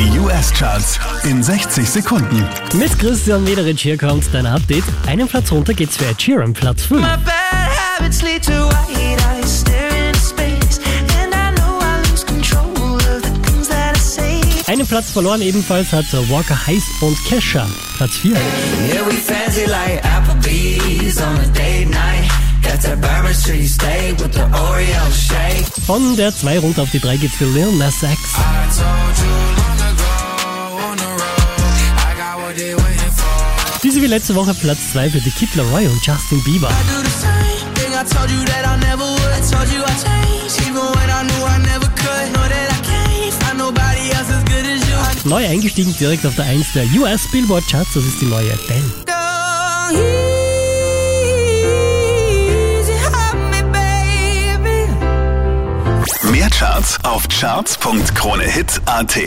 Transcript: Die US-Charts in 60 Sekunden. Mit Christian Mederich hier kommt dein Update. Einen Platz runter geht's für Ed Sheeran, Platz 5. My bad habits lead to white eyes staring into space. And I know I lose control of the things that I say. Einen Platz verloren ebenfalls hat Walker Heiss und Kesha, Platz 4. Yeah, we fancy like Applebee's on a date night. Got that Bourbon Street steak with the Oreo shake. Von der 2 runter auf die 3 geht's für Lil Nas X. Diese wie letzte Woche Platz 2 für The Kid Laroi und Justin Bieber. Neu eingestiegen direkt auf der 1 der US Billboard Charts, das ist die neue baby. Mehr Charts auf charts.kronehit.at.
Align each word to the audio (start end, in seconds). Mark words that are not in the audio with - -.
Die 0.00 0.18
US-Charts 0.18 0.98
in 1.24 1.42
60 1.42 1.86
Sekunden. 1.86 2.42
Mit 2.72 2.98
Christian 2.98 3.44
Mederich 3.44 3.82
hier 3.82 3.98
kommt 3.98 4.24
dein 4.32 4.46
Update. 4.46 4.84
Einen 5.06 5.28
Platz 5.28 5.52
runter 5.52 5.74
geht's 5.74 5.98
für 5.98 6.06
Ed 6.06 6.22
Sheeran, 6.22 6.54
Platz 6.54 6.84
5. 6.84 7.02
My 7.02 7.18
bad 7.18 7.68
habits 7.98 8.22
lead 8.22 8.42
to 8.42 8.50
white 8.50 9.22
eyes 9.28 9.60
staring 9.60 10.06
into 10.06 10.18
space. 10.20 10.80
And 11.22 11.34
I 11.34 11.54
know 11.54 11.80
I 11.82 11.98
lose 12.10 12.24
control 12.24 12.94
of 12.94 13.20
the 13.22 13.30
things 13.42 13.68
that 13.68 13.94
I 13.94 14.00
say. 14.00 14.40
Einen 14.68 14.86
Platz 14.86 15.10
verloren 15.10 15.42
ebenfalls 15.42 15.92
hat 15.92 16.06
Walker 16.30 16.56
Heiss 16.66 16.84
und 17.02 17.22
Kesha, 17.26 17.66
Platz 17.98 18.16
4. 18.22 18.30
Yeah, 18.30 19.06
we 19.06 19.12
fancy 19.12 19.66
like 19.66 20.02
Applebee's 20.02 21.20
on 21.20 21.36
a 21.36 21.46
date 21.52 21.90
night. 21.90 22.26
Got 22.62 22.80
that 22.84 23.02
Bourbon 23.02 23.34
Street 23.34 23.68
steak 23.68 24.18
with 24.18 24.32
the 24.32 24.48
Oreo 24.50 25.12
shake. 25.12 25.66
Von 25.86 26.16
der 26.16 26.34
2 26.34 26.58
runter 26.60 26.84
auf 26.84 26.90
die 26.90 27.00
3 27.00 27.18
geht's 27.18 27.34
für 27.36 27.44
Lil 27.44 27.72
Nas 27.72 28.02
X. 28.02 28.18
Diese 33.82 34.02
wie 34.02 34.06
letzte 34.06 34.34
Woche 34.34 34.52
Platz 34.52 34.92
2 34.92 35.10
für 35.10 35.20
The 35.20 35.30
Kid 35.30 35.54
Laroi 35.54 35.88
und 35.88 36.04
Justin 36.04 36.42
Bieber. 36.44 36.70
Neu 45.24 45.46
eingestiegen 45.46 45.96
direkt 45.98 46.26
auf 46.26 46.34
der 46.34 46.44
1 46.44 46.72
der 46.74 46.84
US 46.98 47.26
Billboard 47.30 47.66
Charts, 47.68 47.94
das 47.94 48.04
ist 48.04 48.20
die 48.20 48.26
neue 48.26 48.54
baby. 48.68 48.82
Mehr 56.30 56.50
Charts 56.50 56.98
auf 57.02 57.26
charts.kronehit.at. 57.28 59.18